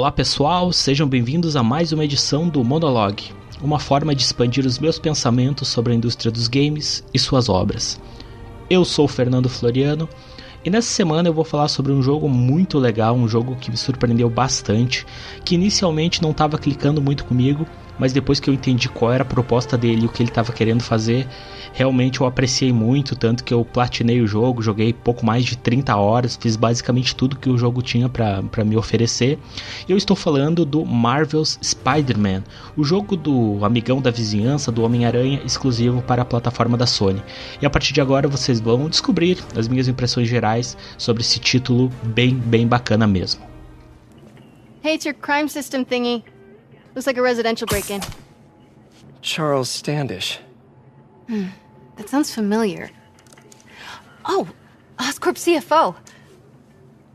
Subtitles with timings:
[0.00, 4.78] Olá pessoal, sejam bem-vindos a mais uma edição do Monologue, uma forma de expandir os
[4.78, 8.00] meus pensamentos sobre a indústria dos games e suas obras.
[8.70, 10.08] Eu sou o Fernando Floriano
[10.64, 13.76] e nessa semana eu vou falar sobre um jogo muito legal, um jogo que me
[13.76, 15.04] surpreendeu bastante,
[15.44, 17.66] que inicialmente não estava clicando muito comigo,
[18.00, 20.82] mas depois que eu entendi qual era a proposta dele o que ele estava querendo
[20.82, 21.28] fazer,
[21.74, 25.94] realmente eu apreciei muito, tanto que eu platinei o jogo, joguei pouco mais de 30
[25.94, 29.38] horas, fiz basicamente tudo que o jogo tinha para me oferecer.
[29.86, 32.42] Eu estou falando do Marvel's Spider-Man,
[32.74, 37.22] o jogo do amigão da vizinhança do Homem-Aranha exclusivo para a plataforma da Sony.
[37.60, 41.92] E a partir de agora vocês vão descobrir as minhas impressões gerais sobre esse título
[42.02, 43.42] bem, bem bacana mesmo.
[44.82, 46.24] Your crime system thingy.
[46.94, 48.00] Looks like a residential break-in.
[49.22, 50.38] Charles Standish.
[51.28, 51.46] Hmm.
[51.96, 52.90] That sounds familiar.
[54.24, 54.48] Oh,
[54.98, 55.96] Oscorp CFO.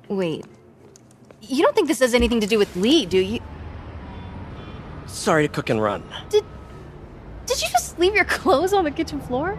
[0.07, 0.45] Wait.
[1.41, 3.39] You don't think this has anything to do with Lee, do you?
[5.07, 6.03] Sorry to cook and run.
[6.29, 6.43] Did
[7.45, 9.57] Did you just leave your clothes on the kitchen floor?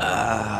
[0.00, 0.53] Uh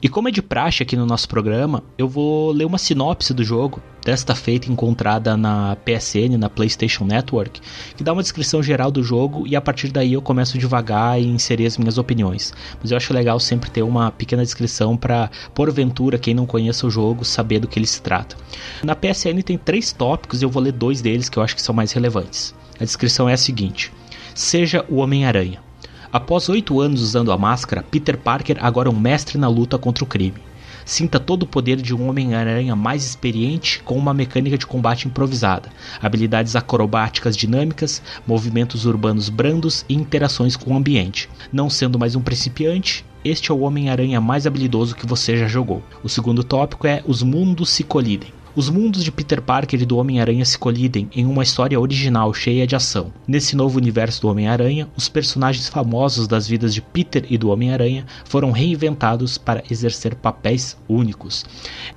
[0.00, 3.42] e como é de praxe aqui no nosso programa, eu vou ler uma sinopse do
[3.42, 7.60] jogo, desta feita encontrada na PSN, na PlayStation Network,
[7.96, 11.26] que dá uma descrição geral do jogo e a partir daí eu começo devagar e
[11.26, 12.54] inserir as minhas opiniões.
[12.80, 16.90] Mas eu acho legal sempre ter uma pequena descrição para, porventura, quem não conheça o
[16.90, 18.36] jogo, saber do que ele se trata.
[18.84, 21.62] Na PSN tem três tópicos e eu vou ler dois deles que eu acho que
[21.62, 22.54] são mais relevantes.
[22.80, 23.92] A descrição é a seguinte:
[24.32, 25.67] Seja o Homem-Aranha.
[26.10, 30.02] Após oito anos usando a máscara, Peter Parker agora é um mestre na luta contra
[30.02, 30.40] o crime.
[30.86, 35.68] Sinta todo o poder de um Homem-Aranha mais experiente com uma mecânica de combate improvisada,
[36.00, 41.28] habilidades acrobáticas dinâmicas, movimentos urbanos brandos e interações com o ambiente.
[41.52, 45.82] Não sendo mais um principiante, este é o Homem-Aranha mais habilidoso que você já jogou.
[46.02, 48.32] O segundo tópico é Os mundos se colidem.
[48.58, 52.66] Os mundos de Peter Parker e do Homem-Aranha se colidem em uma história original cheia
[52.66, 53.12] de ação.
[53.24, 58.04] Nesse novo universo do Homem-Aranha, os personagens famosos das vidas de Peter e do Homem-Aranha
[58.24, 61.44] foram reinventados para exercer papéis únicos.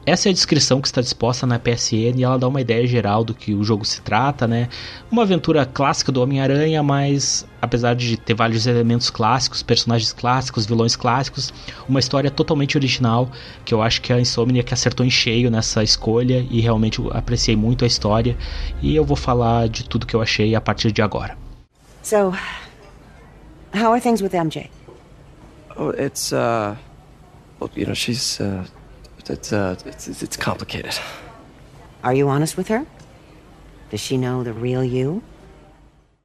[0.06, 3.24] Essa é a descrição que está disposta na PSN e ela dá uma ideia geral
[3.24, 4.70] do que o jogo se trata, né?
[5.12, 10.96] Uma aventura clássica do Homem-Aranha, mas apesar de ter vários elementos clássicos, personagens clássicos, vilões
[10.96, 11.54] clássicos,
[11.88, 13.30] uma história totalmente original
[13.64, 17.84] que eu acho que a Insomniac acertou em cheio nessa escolha e realmente apreciei muito
[17.84, 18.36] a história
[18.82, 21.38] e eu vou falar de tudo que eu achei a partir de agora.
[22.02, 22.34] So,
[23.76, 24.70] how are things with MJ?
[25.78, 26.76] Oh, it's uh,
[27.60, 28.66] well, you know, she's uh,
[29.30, 31.00] it's uh, it's it's complicated.
[32.04, 32.86] Are you honest with her?
[33.92, 35.22] Does she know the real you?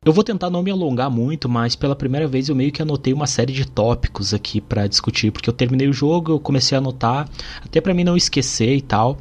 [0.06, 3.12] Eu vou tentar não me alongar muito, mas pela primeira vez eu meio que anotei
[3.12, 6.78] uma série de tópicos aqui para discutir, porque eu terminei o jogo, eu comecei a
[6.78, 7.28] anotar,
[7.60, 9.18] até para mim não esquecer e tal.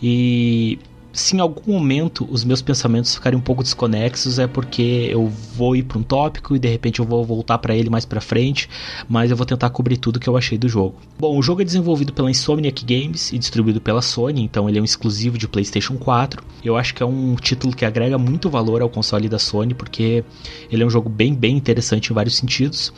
[0.00, 0.78] E
[1.12, 5.26] se em algum momento os meus pensamentos ficarem um pouco desconexos é porque eu
[5.56, 8.20] vou ir para um tópico e de repente eu vou voltar para ele mais para
[8.20, 8.68] frente,
[9.08, 10.94] mas eu vou tentar cobrir tudo que eu achei do jogo.
[11.18, 14.82] Bom, o jogo é desenvolvido pela Insomniac Games e distribuído pela Sony, então ele é
[14.82, 16.42] um exclusivo de PlayStation 4.
[16.64, 20.24] Eu acho que é um título que agrega muito valor ao console da Sony porque
[20.70, 22.92] ele é um jogo bem bem interessante em vários sentidos.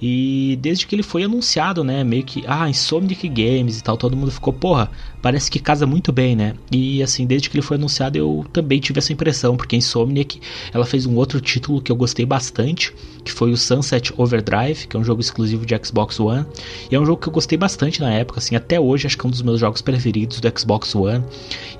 [0.00, 4.16] E desde que ele foi anunciado, né, meio que, ah, Insomniac Games e tal, todo
[4.16, 4.90] mundo ficou, porra,
[5.22, 6.54] parece que casa muito bem, né?
[6.70, 10.40] E assim, desde que ele foi anunciado, eu também tive essa impressão, porque Insomniac,
[10.72, 12.92] ela fez um outro título que eu gostei bastante,
[13.24, 16.46] que foi o Sunset Overdrive, que é um jogo exclusivo de Xbox One.
[16.90, 19.26] E é um jogo que eu gostei bastante na época, assim, até hoje acho que
[19.26, 21.24] é um dos meus jogos preferidos do Xbox One.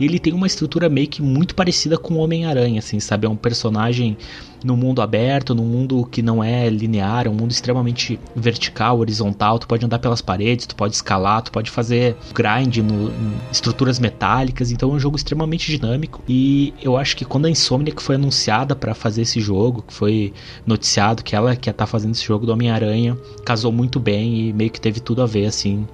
[0.00, 3.26] E ele tem uma estrutura meio que muito parecida com o Homem-Aranha, assim, sabe?
[3.26, 4.16] É um personagem
[4.64, 9.58] no mundo aberto, num mundo que não é linear, é um mundo extremamente vertical, horizontal.
[9.58, 13.98] Tu pode andar pelas paredes, tu pode escalar, tu pode fazer grind no, em estruturas
[13.98, 14.70] metálicas.
[14.70, 16.22] Então é um jogo extremamente dinâmico.
[16.28, 20.32] E eu acho que quando a Insomniac foi anunciada para fazer esse jogo, que foi
[20.66, 24.70] noticiado que ela que tá fazendo esse jogo do Homem-Aranha, casou muito bem e meio
[24.70, 25.86] que teve tudo a ver assim.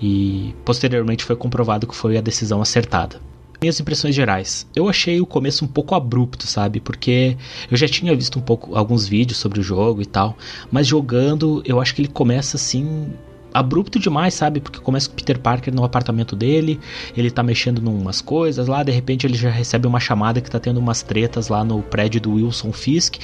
[0.00, 3.20] E posteriormente foi comprovado que foi a decisão acertada.
[3.60, 4.66] Minhas impressões gerais.
[4.74, 6.80] Eu achei o começo um pouco abrupto, sabe?
[6.80, 7.36] Porque
[7.70, 10.36] eu já tinha visto um pouco alguns vídeos sobre o jogo e tal,
[10.72, 13.12] mas jogando, eu acho que ele começa assim
[13.52, 14.60] abrupto demais, sabe?
[14.60, 16.80] Porque começa com Peter Parker no apartamento dele,
[17.16, 20.50] ele tá mexendo em umas coisas lá, de repente ele já recebe uma chamada que
[20.50, 23.16] tá tendo umas tretas lá no prédio do Wilson Fisk.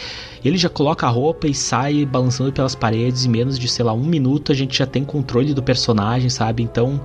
[0.45, 3.93] Ele já coloca a roupa e sai balançando pelas paredes, em menos de, sei lá,
[3.93, 6.63] um minuto a gente já tem controle do personagem, sabe?
[6.63, 7.01] Então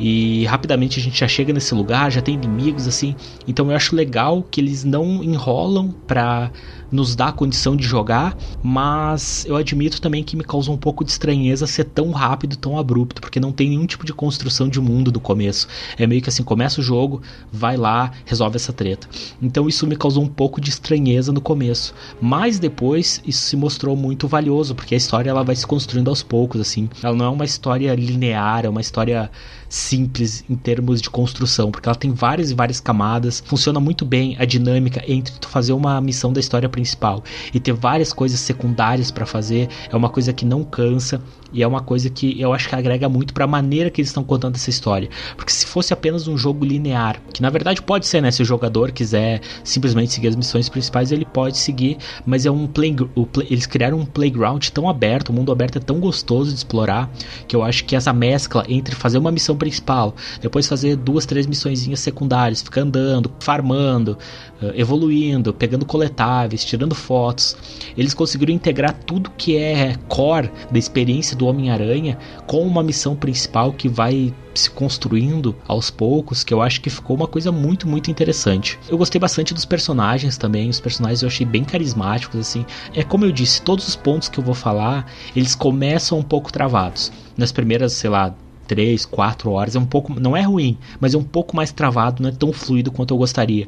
[0.00, 3.14] e rapidamente a gente já chega nesse lugar, já tem inimigos assim.
[3.46, 6.50] Então eu acho legal que eles não enrolam pra
[6.90, 11.04] nos dar a condição de jogar, mas eu admito também que me causou um pouco
[11.04, 14.80] de estranheza ser tão rápido, tão abrupto, porque não tem nenhum tipo de construção de
[14.80, 15.68] mundo do começo.
[15.96, 17.22] É meio que assim, começa o jogo,
[17.52, 19.08] vai lá, resolve essa treta.
[19.40, 23.96] Então isso me causou um pouco de estranheza no começo, mas depois isso se mostrou
[23.96, 26.88] muito valioso, porque a história ela vai se construindo aos poucos assim.
[27.02, 29.30] Ela não é uma história linear, é uma história
[29.68, 34.36] simples em termos de construção, porque ela tem várias e várias camadas, funciona muito bem
[34.38, 37.22] a dinâmica entre tu fazer uma missão da história principal
[37.52, 41.20] e ter várias coisas secundárias para fazer, é uma coisa que não cansa
[41.52, 44.10] e é uma coisa que eu acho que agrega muito para a maneira que eles
[44.10, 45.08] estão contando essa história.
[45.36, 48.44] Porque se fosse apenas um jogo linear, que na verdade pode ser, né, se o
[48.44, 52.94] jogador quiser simplesmente seguir as missões principais, ele pode seguir, mas é um play,
[53.32, 57.10] play eles criaram um playground tão aberto, o mundo aberto é tão gostoso de explorar,
[57.48, 61.46] que eu acho que essa mescla entre fazer uma missão principal, depois fazer duas, três
[61.46, 64.16] missõezinhas secundárias, ficar andando, farmando,
[64.62, 67.56] eh, evoluindo, pegando coletáveis, tirando fotos.
[67.96, 73.72] Eles conseguiram integrar tudo que é core da experiência do Homem-Aranha com uma missão principal
[73.72, 78.10] que vai se construindo aos poucos, que eu acho que ficou uma coisa muito, muito
[78.10, 78.78] interessante.
[78.88, 82.64] Eu gostei bastante dos personagens também, os personagens eu achei bem carismáticos, assim.
[82.94, 86.52] É como eu disse, todos os pontos que eu vou falar, eles começam um pouco
[86.52, 87.12] travados.
[87.36, 88.34] Nas primeiras, sei lá,
[88.70, 89.74] 3, 4 horas.
[89.74, 90.20] É um pouco.
[90.20, 93.18] Não é ruim, mas é um pouco mais travado, não é tão fluido quanto eu
[93.18, 93.66] gostaria.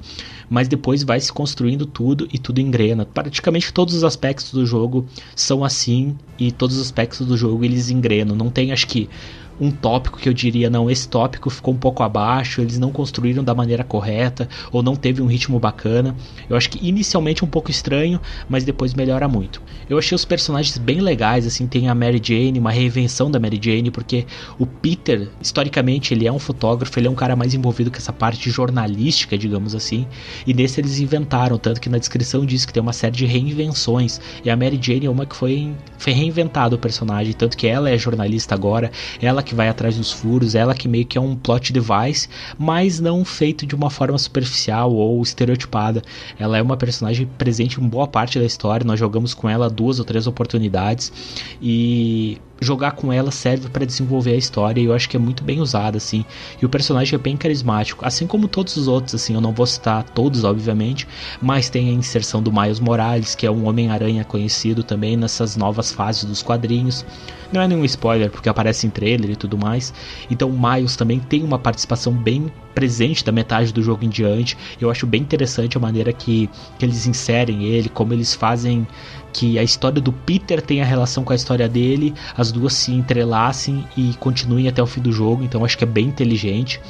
[0.48, 3.04] Mas depois vai se construindo tudo e tudo engrena.
[3.04, 5.04] Praticamente todos os aspectos do jogo
[5.34, 8.36] são assim e todos os aspectos do jogo eles engrenam.
[8.36, 9.08] Não tem, acho que
[9.60, 13.44] um tópico que eu diria, não, esse tópico ficou um pouco abaixo, eles não construíram
[13.44, 16.14] da maneira correta, ou não teve um ritmo bacana.
[16.48, 19.62] Eu acho que inicialmente um pouco estranho, mas depois melhora muito.
[19.88, 23.60] Eu achei os personagens bem legais, assim, tem a Mary Jane, uma reinvenção da Mary
[23.62, 24.26] Jane, porque
[24.58, 28.12] o Peter, historicamente, ele é um fotógrafo, ele é um cara mais envolvido com essa
[28.12, 30.06] parte jornalística, digamos assim,
[30.46, 34.20] e nesse eles inventaram, tanto que na descrição diz que tem uma série de reinvenções,
[34.44, 37.90] e a Mary Jane é uma que foi, foi reinventada o personagem, tanto que ela
[37.90, 38.90] é jornalista agora,
[39.20, 42.28] ela que vai atrás dos furos, ela que meio que é um plot device,
[42.58, 46.02] mas não feito de uma forma superficial ou estereotipada.
[46.38, 49.98] Ela é uma personagem presente em boa parte da história, nós jogamos com ela duas
[49.98, 51.12] ou três oportunidades
[51.60, 55.42] e jogar com ela serve para desenvolver a história e eu acho que é muito
[55.44, 56.24] bem usada assim.
[56.60, 59.66] E o personagem é bem carismático, assim como todos os outros assim, eu não vou
[59.66, 61.06] citar todos obviamente,
[61.40, 65.92] mas tem a inserção do Miles Morales, que é um Homem-Aranha conhecido também nessas novas
[65.92, 67.04] fases dos quadrinhos.
[67.52, 69.92] Não é nenhum spoiler porque aparece em trailer e tudo mais.
[70.30, 74.56] Então Miles também tem uma participação bem presente da metade do jogo em diante.
[74.80, 76.48] Eu acho bem interessante a maneira que,
[76.78, 78.86] que eles inserem ele, como eles fazem
[79.32, 83.86] que a história do Peter tenha relação com a história dele, as duas se entrelacem
[83.96, 86.80] e continuem até o fim do jogo, então acho que é bem inteligente.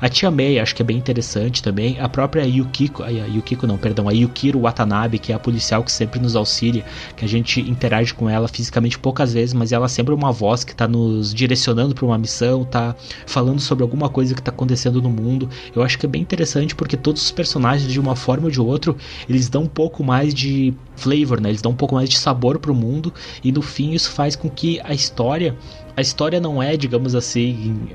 [0.00, 1.98] A Tia May acho que é bem interessante também.
[2.00, 5.90] A própria Yukiko, a Yukiko não, perdão, a Yukiro Watanabe, que é a policial que
[5.90, 6.84] sempre nos auxilia,
[7.16, 10.64] que a gente interage com ela fisicamente poucas vezes, mas ela é sempre uma voz
[10.64, 12.94] que está nos direcionando para uma missão, tá
[13.26, 15.48] falando sobre alguma coisa que está acontecendo no mundo.
[15.74, 18.60] Eu acho que é bem interessante porque todos os personagens, de uma forma ou de
[18.60, 18.94] outra,
[19.28, 21.48] eles dão um pouco mais de flavor, né?
[21.48, 23.12] Eles dão um pouco mais de sabor para o mundo
[23.42, 25.56] e no fim isso faz com que a história
[25.96, 27.88] a história não é, digamos assim,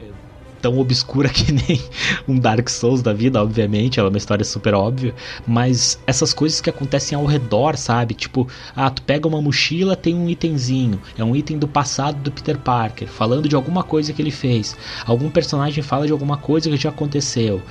[0.62, 1.82] tão obscura que nem
[2.28, 5.14] um Dark Souls da vida, obviamente, ela é uma história super óbvia,
[5.48, 8.14] mas essas coisas que acontecem ao redor, sabe?
[8.14, 12.32] Tipo, ah, tu pega uma mochila, tem um itemzinho, é um item do passado do
[12.32, 14.78] Peter Parker, falando de alguma coisa que ele fez.
[15.06, 17.62] Algum personagem fala de alguma coisa que já aconteceu.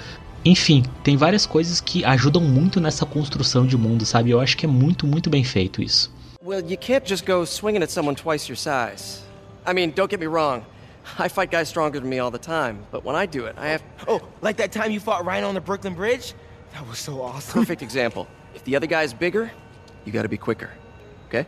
[0.45, 4.31] Enfim, tem várias coisas que ajudam muito nessa construção de mundo, sabe?
[4.31, 6.11] Eu acho que é muito, muito bem feito isso.
[6.43, 9.21] Well, you can't just go swinging at someone twice your size.
[9.67, 10.63] I mean, don't get me wrong.
[11.19, 13.69] I fight guys stronger than me all the time, but when I do it, I
[13.69, 13.83] have.
[14.07, 16.35] Oh, like that time you fought Ryan on the Brooklyn Bridge?
[16.73, 17.61] That was so awesome.
[17.61, 18.27] Perfect example.
[18.55, 19.51] If the other guy's bigger,
[20.05, 20.71] you gotta be quicker.
[21.29, 21.47] Okay?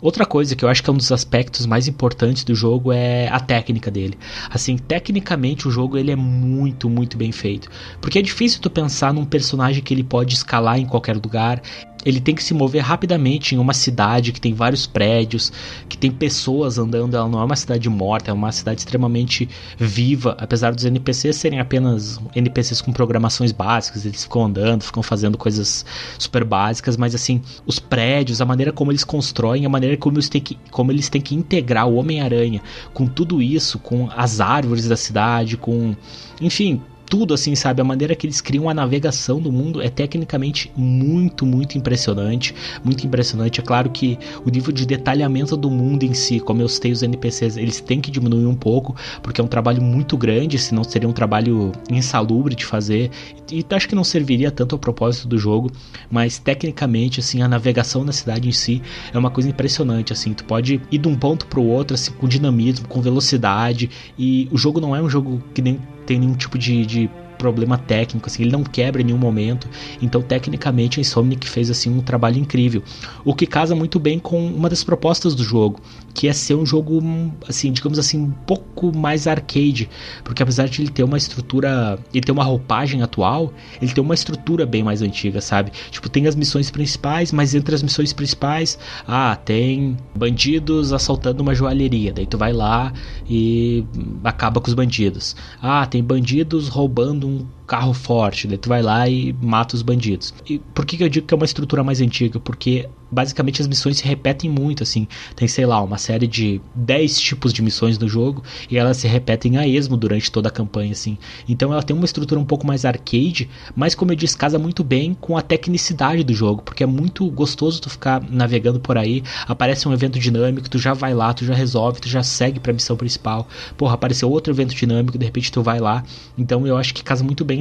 [0.00, 3.28] Outra coisa que eu acho que é um dos aspectos mais importantes do jogo é
[3.28, 4.16] a técnica dele.
[4.48, 7.68] Assim, tecnicamente o jogo ele é muito, muito bem feito.
[8.00, 11.60] Porque é difícil tu pensar num personagem que ele pode escalar em qualquer lugar
[12.04, 15.52] ele tem que se mover rapidamente em uma cidade que tem vários prédios,
[15.88, 17.16] que tem pessoas andando.
[17.16, 20.36] Ela não é uma cidade morta, é uma cidade extremamente viva.
[20.38, 25.84] Apesar dos NPCs serem apenas NPCs com programações básicas, eles ficam andando, ficam fazendo coisas
[26.18, 30.28] super básicas, mas assim, os prédios, a maneira como eles constroem, a maneira como eles
[30.28, 32.62] têm que, como eles têm que integrar o Homem-Aranha
[32.94, 35.94] com tudo isso, com as árvores da cidade, com.
[36.40, 36.80] Enfim,
[37.10, 37.82] tudo assim, sabe?
[37.82, 42.54] A maneira que eles criam a navegação do mundo é tecnicamente muito, muito impressionante.
[42.84, 43.60] Muito impressionante.
[43.60, 47.02] É claro que o nível de detalhamento do mundo em si, como eu citei os
[47.02, 51.08] NPCs, eles têm que diminuir um pouco, porque é um trabalho muito grande, senão seria
[51.08, 53.10] um trabalho insalubre de fazer.
[53.50, 55.72] E acho que não serviria tanto ao propósito do jogo,
[56.08, 58.80] mas tecnicamente, assim, a navegação na cidade em si
[59.12, 60.32] é uma coisa impressionante, assim.
[60.32, 64.48] Tu pode ir de um ponto para o outro, assim, com dinamismo, com velocidade, e
[64.52, 68.28] o jogo não é um jogo que nem tem nenhum tipo de, de problema técnico,
[68.28, 69.66] assim, ele não quebra em nenhum momento.
[70.02, 72.82] Então, tecnicamente, a Insomniac fez assim um trabalho incrível,
[73.24, 75.80] o que casa muito bem com uma das propostas do jogo,
[76.12, 77.02] que é ser um jogo
[77.48, 79.88] assim, digamos assim, um pouco mais arcade,
[80.22, 84.14] porque apesar de ele ter uma estrutura, ele ter uma roupagem atual, ele tem uma
[84.14, 85.72] estrutura bem mais antiga, sabe?
[85.90, 88.78] Tipo, tem as missões principais, mas entre as missões principais,
[89.08, 92.92] ah, tem bandidos assaltando uma joalheria, daí tu vai lá
[93.28, 93.84] e
[94.22, 95.34] acaba com os bandidos.
[95.62, 100.34] Ah, tem bandidos roubando um carro forte, daí tu vai lá e mata os bandidos.
[100.44, 102.40] E por que, que eu digo que é uma estrutura mais antiga?
[102.40, 105.06] Porque basicamente as missões se repetem muito, assim.
[105.36, 109.06] Tem, sei lá, uma série de 10 tipos de missões no jogo e elas se
[109.06, 111.16] repetem a esmo durante toda a campanha, assim.
[111.48, 114.82] Então ela tem uma estrutura um pouco mais arcade, mas como eu disse, casa muito
[114.82, 119.22] bem com a tecnicidade do jogo, porque é muito gostoso tu ficar navegando por aí,
[119.46, 122.72] aparece um evento dinâmico, tu já vai lá, tu já resolve, tu já segue pra
[122.72, 123.48] missão principal.
[123.76, 126.02] Porra, apareceu outro evento dinâmico, de repente tu vai lá.
[126.36, 127.59] Então eu acho que casa muito bem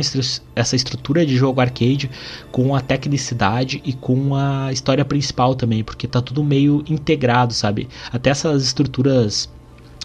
[0.55, 2.09] essa estrutura de jogo arcade
[2.51, 7.87] com a tecnicidade e com a história principal também, porque tá tudo meio integrado, sabe?
[8.11, 9.49] Até essas estruturas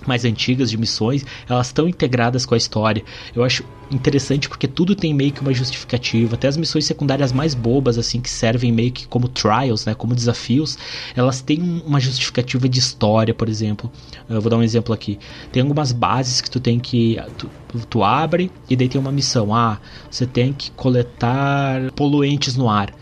[0.08, 3.02] mais antigas de missões, elas estão integradas com a história.
[3.34, 6.34] Eu acho interessante porque tudo tem meio que uma justificativa.
[6.34, 10.14] Até as missões secundárias mais bobas, assim, que servem meio que como trials, né, como
[10.14, 10.78] desafios,
[11.14, 13.90] elas têm uma justificativa de história, por exemplo.
[14.28, 15.18] Eu vou dar um exemplo aqui.
[15.52, 17.18] Tem algumas bases que tu tem que.
[17.38, 17.48] Tu,
[17.88, 19.54] tu abre e daí tem uma missão.
[19.54, 19.78] Ah,
[20.10, 22.94] você tem que coletar poluentes no ar.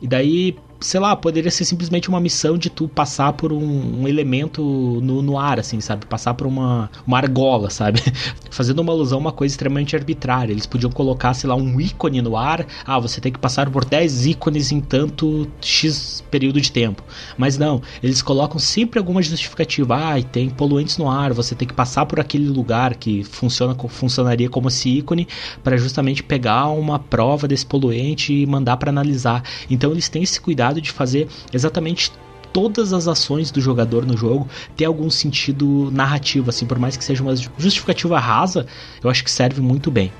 [0.00, 4.08] E daí sei lá, poderia ser simplesmente uma missão de tu passar por um, um
[4.08, 4.62] elemento
[5.02, 6.06] no, no, ar, assim, sabe?
[6.06, 8.00] Passar por uma, uma argola, sabe?
[8.50, 10.52] Fazendo uma alusão a uma coisa extremamente arbitrária.
[10.52, 12.64] Eles podiam colocar, sei lá, um ícone no ar.
[12.86, 17.02] Ah, você tem que passar por 10 ícones em tanto X período de tempo.
[17.36, 19.96] Mas não, eles colocam sempre alguma justificativa.
[19.96, 24.48] Ah, tem poluentes no ar, você tem que passar por aquele lugar que funciona, funcionaria
[24.48, 25.26] como esse ícone
[25.62, 29.42] para justamente pegar uma prova desse poluente e mandar para analisar.
[29.70, 32.12] Então eles têm esse cuidado de fazer exatamente
[32.52, 37.04] todas as ações do jogador no jogo ter algum sentido narrativo, assim, por mais que
[37.04, 38.66] seja uma justificativa rasa,
[39.04, 40.10] eu acho que serve muito bem.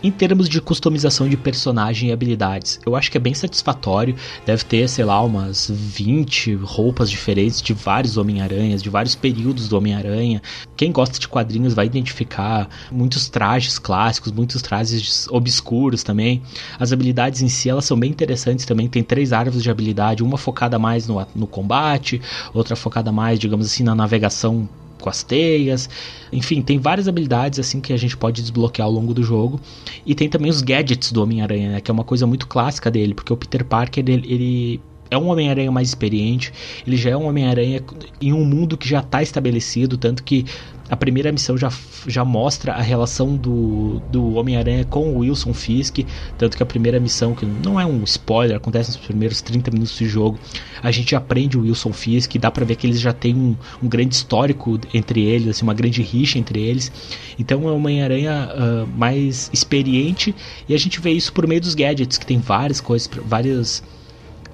[0.00, 4.14] Em termos de customização de personagem e habilidades, eu acho que é bem satisfatório.
[4.46, 9.76] Deve ter, sei lá, umas 20 roupas diferentes de vários Homem-Aranhas, de vários períodos do
[9.76, 10.40] Homem-Aranha.
[10.76, 16.42] Quem gosta de quadrinhos vai identificar muitos trajes clássicos, muitos trajes obscuros também.
[16.78, 18.86] As habilidades em si, elas são bem interessantes também.
[18.86, 22.22] Tem três árvores de habilidade, uma focada mais no, no combate,
[22.54, 24.68] outra focada mais, digamos assim, na navegação
[25.02, 25.88] com as teias.
[26.32, 29.60] Enfim, tem várias habilidades assim que a gente pode desbloquear ao longo do jogo.
[30.04, 33.14] E tem também os gadgets do Homem-Aranha, né, que é uma coisa muito clássica dele,
[33.14, 36.52] porque o Peter Parker ele, ele é um Homem-Aranha mais experiente,
[36.86, 37.82] ele já é um Homem-Aranha
[38.20, 40.44] em um mundo que já está estabelecido, tanto que
[40.90, 41.70] a primeira missão já,
[42.06, 45.98] já mostra a relação do, do Homem-Aranha com o Wilson Fisk,
[46.38, 49.96] tanto que a primeira missão, que não é um spoiler, acontece nos primeiros 30 minutos
[49.96, 50.38] de jogo,
[50.82, 53.88] a gente aprende o Wilson Fisk, dá pra ver que eles já têm um, um
[53.88, 56.90] grande histórico entre eles, assim, uma grande rixa entre eles,
[57.38, 60.34] então é um Homem-Aranha uh, mais experiente,
[60.68, 63.82] e a gente vê isso por meio dos gadgets, que tem várias coisas, várias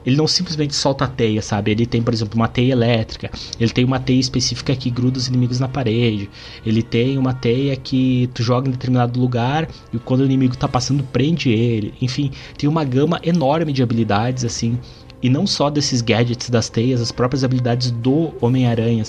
[0.04, 1.70] ele não simplesmente solta a teia, sabe?
[1.70, 5.28] Ele tem, por exemplo, uma teia elétrica, ele tem uma teia específica que gruda os
[5.28, 6.28] inimigos na parede,
[6.64, 10.68] ele tem uma teia que tu joga em determinado lugar e quando o inimigo tá
[10.68, 11.94] passando prende ele.
[12.00, 14.78] Enfim, tem uma gama enorme de habilidades assim,
[15.22, 19.02] e não só desses gadgets das teias, as próprias habilidades do Homem-Aranha,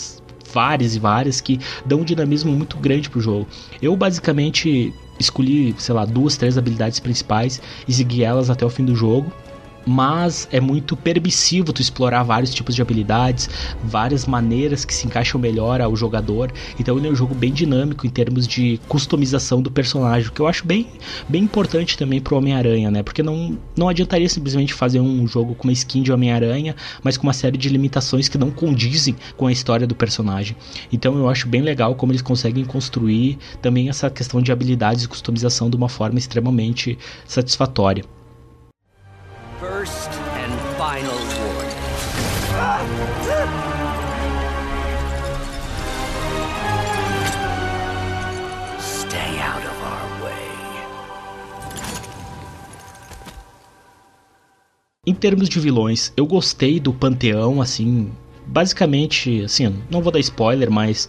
[0.53, 3.45] várias e várias que dão um dinamismo muito grande pro jogo.
[3.81, 8.85] Eu basicamente escolhi, sei lá, duas, três habilidades principais e segui elas até o fim
[8.85, 9.29] do jogo
[9.85, 13.49] mas é muito permissivo tu explorar vários tipos de habilidades,
[13.83, 16.51] várias maneiras que se encaixam melhor ao jogador.
[16.79, 20.47] Então ele é um jogo bem dinâmico em termos de customização do personagem, que eu
[20.47, 20.87] acho bem,
[21.27, 23.03] bem importante também pro Homem-Aranha, né?
[23.03, 27.27] Porque não, não adiantaria simplesmente fazer um jogo com uma skin de Homem-Aranha, mas com
[27.27, 30.55] uma série de limitações que não condizem com a história do personagem.
[30.91, 35.07] Então eu acho bem legal como eles conseguem construir também essa questão de habilidades e
[35.07, 38.14] customização de uma forma extremamente satisfatória
[39.85, 40.09] first
[40.41, 41.75] and final warning.
[48.79, 50.33] Stay out of our way.
[55.05, 58.11] Em termos de vilões, eu gostei do panteão, assim,
[58.47, 61.07] basicamente, assim, não vou dar spoiler, mas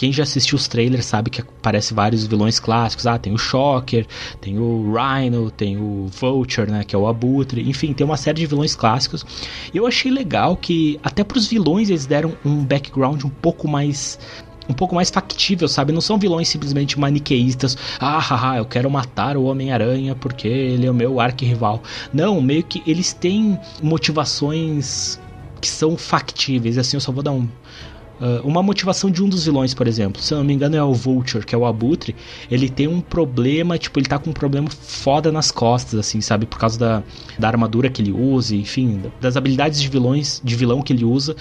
[0.00, 3.06] quem já assistiu os trailers sabe que aparece vários vilões clássicos.
[3.06, 4.06] Ah, tem o Shocker,
[4.40, 7.68] tem o Rhino, tem o Vulture, né, que é o Abutre.
[7.68, 9.26] Enfim, tem uma série de vilões clássicos.
[9.74, 14.18] Eu achei legal que até para os vilões eles deram um background um pouco mais
[14.66, 15.92] um pouco mais factível, sabe?
[15.92, 17.76] Não são vilões simplesmente maniqueístas.
[17.98, 21.82] Ah, haha, eu quero matar o Homem-Aranha porque ele é o meu arquirrival.
[22.10, 25.20] Não, meio que eles têm motivações
[25.60, 26.78] que são factíveis.
[26.78, 27.46] Assim, eu só vou dar um,
[28.20, 30.82] Uh, uma motivação de um dos vilões, por exemplo, se eu não me engano é
[30.82, 32.14] o Vulture, que é o Abutre,
[32.50, 36.44] ele tem um problema, tipo, ele tá com um problema foda nas costas, assim, sabe?
[36.44, 37.02] Por causa da,
[37.38, 41.34] da armadura que ele usa, enfim, das habilidades de vilões, de vilão que ele usa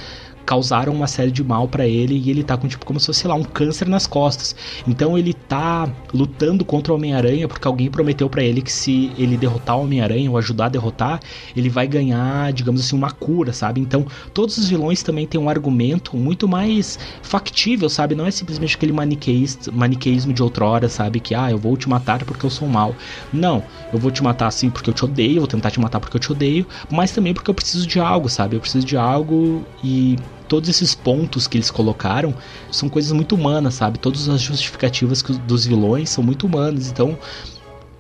[0.50, 3.20] causaram uma série de mal para ele e ele tá com tipo como se fosse,
[3.20, 4.56] sei lá, um câncer nas costas.
[4.88, 9.38] Então ele tá lutando contra o Homem-Aranha porque alguém prometeu para ele que se ele
[9.38, 11.20] derrotar o Homem-Aranha ou ajudar a derrotar,
[11.56, 13.80] ele vai ganhar, digamos assim, uma cura, sabe?
[13.80, 18.16] Então todos os vilões também têm um argumento muito mais factível, sabe?
[18.16, 21.20] Não é simplesmente aquele maniqueísmo de outrora, sabe?
[21.20, 22.96] Que ah, eu vou te matar porque eu sou mal.
[23.32, 23.62] Não,
[23.94, 26.20] eu vou te matar assim porque eu te odeio, vou tentar te matar porque eu
[26.20, 28.56] te odeio, mas também porque eu preciso de algo, sabe?
[28.56, 30.18] Eu preciso de algo e
[30.50, 32.34] todos esses pontos que eles colocaram
[32.72, 34.00] são coisas muito humanas, sabe?
[34.00, 37.18] Todas as justificativas dos vilões são muito humanas, então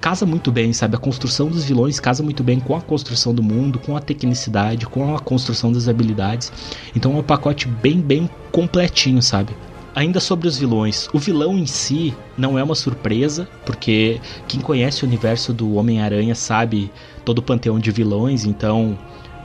[0.01, 0.95] casa muito bem, sabe?
[0.95, 4.87] A construção dos vilões casa muito bem com a construção do mundo, com a tecnicidade,
[4.87, 6.51] com a construção das habilidades.
[6.95, 9.55] Então é um pacote bem, bem completinho, sabe?
[9.93, 15.03] Ainda sobre os vilões, o vilão em si não é uma surpresa, porque quem conhece
[15.03, 16.91] o universo do Homem-Aranha sabe
[17.25, 18.97] todo o panteão de vilões, então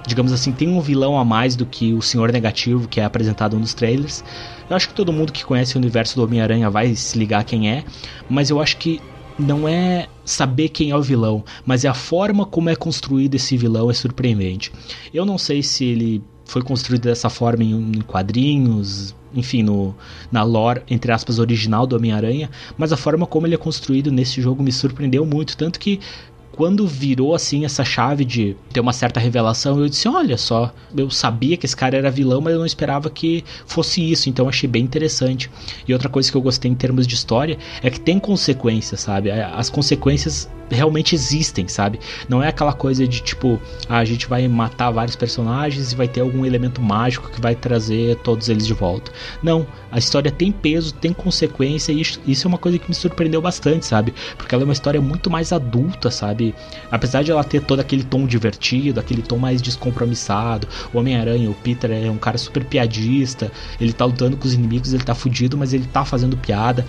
[0.07, 3.59] digamos assim, tem um vilão a mais do que o Senhor Negativo, que é apresentado
[3.59, 4.25] nos trailers.
[4.69, 7.71] Eu acho que todo mundo que conhece o universo do Homem-Aranha vai se ligar quem
[7.71, 7.85] é,
[8.29, 9.01] mas eu acho que
[9.39, 13.57] não é saber quem é o vilão, mas é a forma como é construído esse
[13.57, 14.73] vilão é surpreendente.
[15.13, 19.95] Eu não sei se ele foi construído dessa forma em, quadrinhos, enfim, no,
[20.31, 24.41] na lore, entre aspas, original do Homem-Aranha, mas a forma como ele é construído nesse
[24.41, 25.99] jogo me surpreendeu muito, tanto que
[26.57, 31.11] quando virou assim essa chave de ter uma certa revelação, eu disse: olha só, eu
[31.11, 34.69] sabia que esse cara era vilão, mas eu não esperava que fosse isso, então achei
[34.69, 35.51] bem interessante.
[35.87, 39.31] E outra coisa que eu gostei em termos de história é que tem consequências, sabe?
[39.31, 42.01] As consequências realmente existem, sabe?
[42.29, 46.09] Não é aquela coisa de tipo, ah, a gente vai matar vários personagens e vai
[46.09, 49.13] ter algum elemento mágico que vai trazer todos eles de volta.
[49.43, 52.95] Não, a história tem peso, tem consequência e isso, isso é uma coisa que me
[52.95, 54.15] surpreendeu bastante, sabe?
[54.37, 56.55] Porque ela é uma história muito mais adulta, sabe?
[56.91, 61.55] Apesar de ela ter todo aquele tom divertido, aquele tom mais descompromissado, o Homem-Aranha, o
[61.55, 63.51] Peter é um cara super piadista,
[63.81, 66.87] ele tá lutando com os inimigos, ele tá fudido, mas ele tá fazendo piada.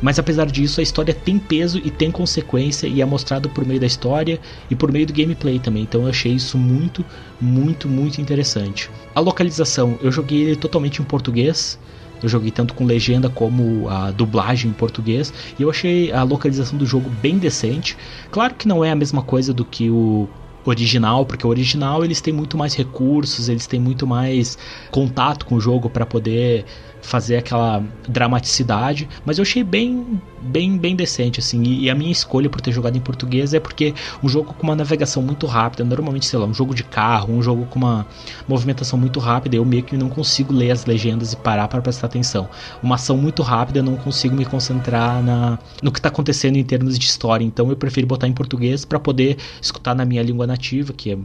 [0.00, 3.80] Mas apesar disso, a história tem peso e tem consequência e é mostrado por meio
[3.80, 4.38] da história
[4.70, 5.84] e por meio do gameplay também.
[5.84, 7.04] Então eu achei isso muito,
[7.40, 8.90] muito, muito interessante.
[9.14, 11.78] A localização, eu joguei ele totalmente em português.
[12.22, 16.78] Eu joguei tanto com legenda como a dublagem em português e eu achei a localização
[16.78, 17.96] do jogo bem decente.
[18.30, 20.26] Claro que não é a mesma coisa do que o
[20.64, 24.58] original, porque o original eles têm muito mais recursos, eles têm muito mais
[24.90, 26.64] contato com o jogo para poder
[27.02, 31.62] fazer aquela dramaticidade, mas eu achei bem bem bem decente assim.
[31.62, 34.76] E, a minha escolha por ter jogado em português é porque um jogo com uma
[34.76, 38.06] navegação muito rápida, normalmente, sei lá, um jogo de carro, um jogo com uma
[38.48, 42.06] movimentação muito rápida, eu meio que não consigo ler as legendas e parar para prestar
[42.06, 42.48] atenção.
[42.82, 46.64] Uma ação muito rápida, eu não consigo me concentrar na no que está acontecendo em
[46.64, 50.46] termos de história, então eu prefiro botar em português para poder escutar na minha língua
[50.46, 51.18] nativa, que é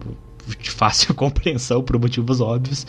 [0.55, 2.85] de fácil compreensão por motivos óbvios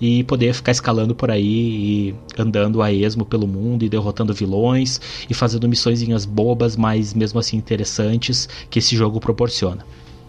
[0.00, 5.00] e poder ficar escalando por aí e andando a esmo pelo mundo e derrotando vilões
[5.28, 9.84] e fazendo missõezinhas bobas, mas mesmo assim interessantes que esse jogo proporciona.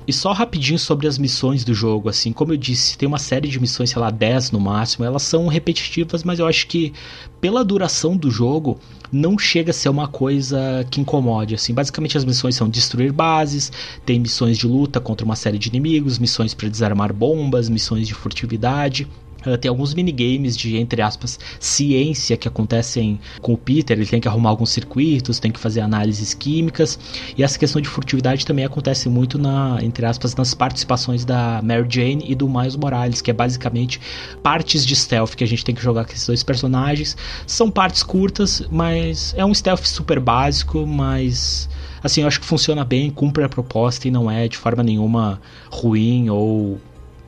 [0.07, 3.47] E só rapidinho sobre as missões do jogo, assim, como eu disse, tem uma série
[3.47, 6.93] de missões, sei lá, 10 no máximo, elas são repetitivas, mas eu acho que
[7.41, 8.79] pela duração do jogo
[9.15, 11.73] não chega a ser uma coisa que incomode, assim.
[11.73, 13.71] Basicamente as missões são destruir bases,
[14.05, 18.13] tem missões de luta contra uma série de inimigos, missões para desarmar bombas, missões de
[18.13, 19.07] furtividade.
[19.45, 23.97] Uh, tem alguns minigames de, entre aspas, ciência que acontecem com o Peter.
[23.97, 26.97] Ele tem que arrumar alguns circuitos, tem que fazer análises químicas.
[27.37, 31.87] E essa questão de furtividade também acontece muito, na, entre aspas, nas participações da Mary
[31.89, 33.99] Jane e do Miles Morales, que é basicamente
[34.41, 37.15] partes de stealth que a gente tem que jogar com esses dois personagens.
[37.45, 41.69] São partes curtas, mas é um stealth super básico, mas
[42.03, 45.41] assim, eu acho que funciona bem, cumpre a proposta e não é de forma nenhuma
[45.69, 46.79] ruim ou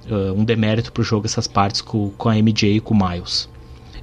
[0.10, 3.50] uh, um demérito pro jogo essas partes com, com a MJ e com o Miles.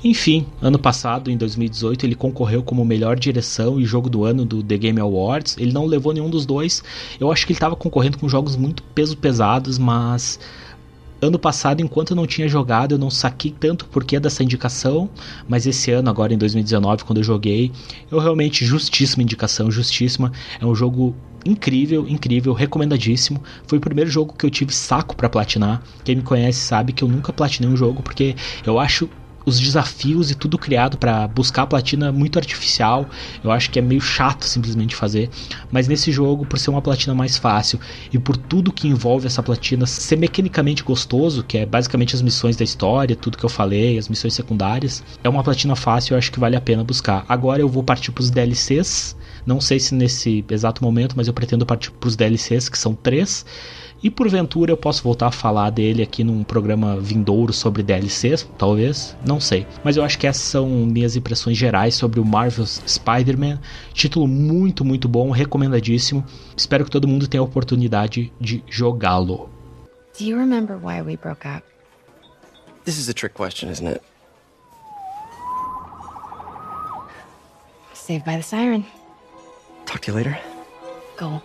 [0.04, 4.62] Enfim, ano passado, em 2018, ele concorreu como melhor direção e jogo do ano do
[4.62, 5.56] The Game Awards.
[5.58, 6.84] Ele não levou nenhum dos dois.
[7.18, 10.38] Eu acho que ele estava concorrendo com jogos muito peso pesados, mas
[11.24, 15.08] ano passado, enquanto eu não tinha jogado, eu não saquei tanto porquê dessa indicação,
[15.48, 17.72] mas esse ano, agora em 2019, quando eu joguei,
[18.10, 20.32] eu realmente justíssima indicação, justíssima.
[20.60, 23.42] É um jogo incrível, incrível, recomendadíssimo.
[23.66, 25.82] Foi o primeiro jogo que eu tive saco para platinar.
[26.02, 28.34] Quem me conhece sabe que eu nunca platinei um jogo porque
[28.64, 29.08] eu acho
[29.44, 33.08] os desafios e tudo criado para buscar a platina muito artificial.
[33.42, 35.30] Eu acho que é meio chato simplesmente fazer.
[35.70, 37.78] Mas nesse jogo, por ser uma platina mais fácil
[38.12, 42.56] e por tudo que envolve essa platina ser mecanicamente gostoso, que é basicamente as missões
[42.56, 46.14] da história, tudo que eu falei, as missões secundárias, é uma platina fácil.
[46.14, 47.24] Eu acho que vale a pena buscar.
[47.28, 49.16] Agora eu vou partir para os DLCs.
[49.46, 52.94] Não sei se nesse exato momento, mas eu pretendo partir para os DLCs, que são
[52.94, 53.44] três.
[54.04, 59.16] E porventura eu posso voltar a falar dele aqui num programa vindouro sobre DLCs, talvez,
[59.26, 59.66] não sei.
[59.82, 63.58] Mas eu acho que essas são minhas impressões gerais sobre o Marvel's Spider-Man.
[63.94, 66.22] Título muito, muito bom, recomendadíssimo.
[66.54, 69.48] Espero que todo mundo tenha a oportunidade de jogá-lo.
[70.18, 71.64] Do you remember why we broke up?
[72.84, 74.02] This is a trick question, isn't it?
[77.94, 78.84] Saved by the siren.
[79.86, 80.38] Talk to you later.
[81.16, 81.40] Go.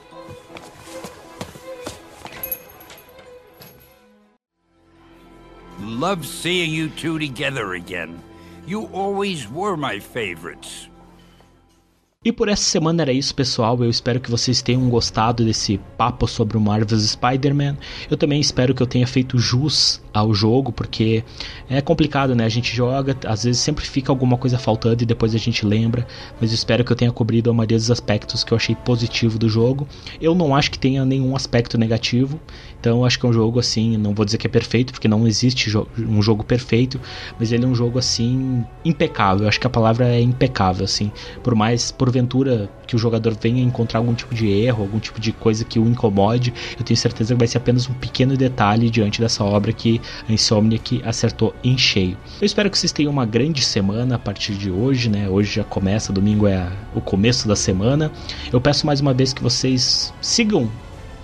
[5.90, 8.22] Love seeing you two together again.
[8.68, 10.89] You always were my favorites.
[12.26, 13.82] E por essa semana era isso, pessoal.
[13.82, 17.78] Eu espero que vocês tenham gostado desse papo sobre o Marvel's Spider-Man.
[18.12, 21.24] Eu também espero que eu tenha feito jus ao jogo, porque
[21.70, 22.44] é complicado, né?
[22.44, 26.06] A gente joga, às vezes sempre fica alguma coisa faltando e depois a gente lembra.
[26.42, 29.40] Mas eu espero que eu tenha cobrido a maioria dos aspectos que eu achei positivo
[29.40, 29.88] do jogo.
[30.20, 32.38] Eu não acho que tenha nenhum aspecto negativo.
[32.82, 35.26] Então acho que é um jogo assim, não vou dizer que é perfeito, porque não
[35.26, 37.00] existe um jogo perfeito,
[37.40, 39.44] mas ele é um jogo assim impecável.
[39.44, 41.12] Eu acho que a palavra é impecável assim.
[41.42, 45.32] Por mais porventura que o jogador venha encontrar algum tipo de erro, algum tipo de
[45.32, 49.22] coisa que o incomode, eu tenho certeza que vai ser apenas um pequeno detalhe diante
[49.22, 52.18] dessa obra que a Insomniac acertou em cheio.
[52.42, 55.30] Eu espero que vocês tenham uma grande semana a partir de hoje, né?
[55.30, 58.12] Hoje já começa, domingo é o começo da semana.
[58.52, 60.68] Eu peço mais uma vez que vocês sigam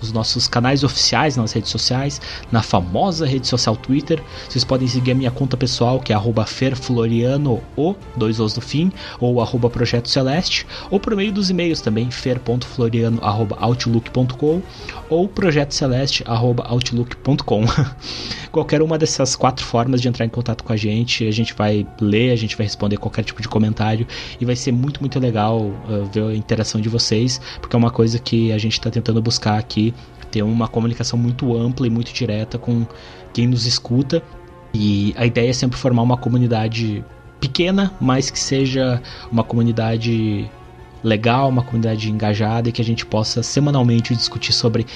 [0.00, 2.18] os nossos canais oficiais nas redes sociais,
[2.50, 4.22] na famosa rede social Twitter.
[4.48, 8.92] Vocês podem seguir a minha conta pessoal, que é ferfloriano, ou dois os no fim,
[9.20, 14.62] ou arroba Projeto Celeste, ou por meio dos e-mails também, fer.floriano.outlook.com
[15.08, 17.64] ou projetoceleste.outlook.com.
[18.56, 21.86] qualquer uma dessas quatro formas de entrar em contato com a gente, a gente vai
[22.00, 24.06] ler, a gente vai responder qualquer tipo de comentário
[24.40, 27.90] e vai ser muito, muito legal uh, ver a interação de vocês, porque é uma
[27.90, 29.92] coisa que a gente está tentando buscar aqui,
[30.36, 32.86] ter uma comunicação muito ampla e muito direta com
[33.32, 34.22] quem nos escuta.
[34.74, 37.02] E a ideia é sempre formar uma comunidade
[37.40, 39.00] pequena, mas que seja
[39.32, 40.50] uma comunidade
[41.02, 44.86] legal, uma comunidade engajada e que a gente possa semanalmente discutir sobre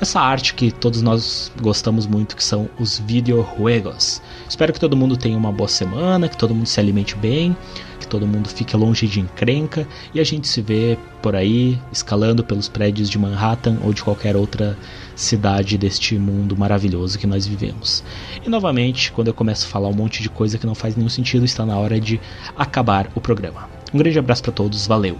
[0.00, 4.20] essa arte que todos nós gostamos muito, que são os videojuegos.
[4.48, 7.56] Espero que todo mundo tenha uma boa semana, que todo mundo se alimente bem,
[7.98, 12.44] que todo mundo fique longe de encrenca e a gente se vê por aí escalando
[12.44, 14.78] pelos prédios de Manhattan ou de qualquer outra
[15.14, 18.04] cidade deste mundo maravilhoso que nós vivemos.
[18.44, 21.08] E novamente, quando eu começo a falar um monte de coisa que não faz nenhum
[21.08, 22.20] sentido, está na hora de
[22.56, 23.68] acabar o programa.
[23.92, 25.18] Um grande abraço para todos, valeu!